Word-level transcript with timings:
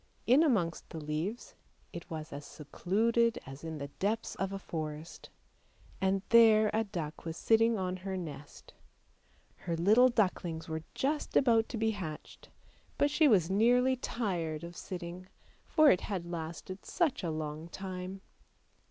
In 0.25 0.41
amongst 0.41 0.89
the 0.89 0.99
leaves 0.99 1.53
it 1.93 2.09
was 2.09 2.33
as 2.33 2.43
secluded 2.43 3.37
as 3.45 3.63
in 3.63 3.77
the 3.77 3.89
depths 3.99 4.33
of 4.33 4.51
a 4.51 4.57
forest; 4.57 5.29
and 6.01 6.23
there 6.29 6.71
a 6.73 6.83
duck 6.85 7.23
was 7.23 7.37
sitting 7.37 7.77
on 7.77 7.97
her 7.97 8.17
nest. 8.17 8.73
Her 9.57 9.77
little 9.77 10.09
ducklings 10.09 10.67
were 10.67 10.81
just 10.95 11.37
about 11.37 11.69
to 11.69 11.77
be 11.77 11.91
hatched, 11.91 12.49
but 12.97 13.11
she 13.11 13.27
was 13.27 13.51
nearly 13.51 13.95
tired 13.95 14.63
of 14.63 14.75
sitting, 14.75 15.27
for 15.67 15.91
it 15.91 16.01
had 16.01 16.25
lasted 16.25 16.83
such 16.83 17.21
a 17.23 17.29
long 17.29 17.67
time. 17.67 18.21